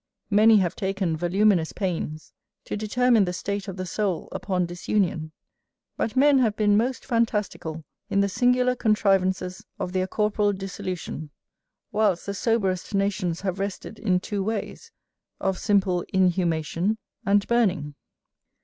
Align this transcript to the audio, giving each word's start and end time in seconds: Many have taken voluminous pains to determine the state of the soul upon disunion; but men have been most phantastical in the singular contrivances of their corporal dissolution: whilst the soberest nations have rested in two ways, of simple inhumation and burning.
Many 0.31 0.57
have 0.57 0.75
taken 0.75 1.15
voluminous 1.15 1.73
pains 1.73 2.33
to 2.65 2.75
determine 2.75 3.25
the 3.25 3.33
state 3.33 3.67
of 3.67 3.77
the 3.77 3.85
soul 3.85 4.29
upon 4.31 4.65
disunion; 4.65 5.31
but 5.95 6.15
men 6.15 6.39
have 6.39 6.55
been 6.55 6.75
most 6.75 7.05
phantastical 7.05 7.83
in 8.09 8.19
the 8.21 8.27
singular 8.27 8.75
contrivances 8.75 9.63
of 9.77 9.91
their 9.93 10.07
corporal 10.07 10.53
dissolution: 10.53 11.29
whilst 11.91 12.25
the 12.25 12.33
soberest 12.33 12.95
nations 12.95 13.41
have 13.41 13.59
rested 13.59 13.99
in 13.99 14.19
two 14.19 14.43
ways, 14.43 14.91
of 15.39 15.59
simple 15.59 16.03
inhumation 16.11 16.97
and 17.23 17.47
burning. 17.47 17.93